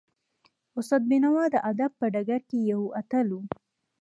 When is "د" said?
1.51-1.55